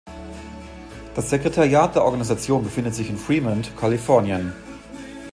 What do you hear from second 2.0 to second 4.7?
Organisation befindet sich in Fremont, Kalifornien.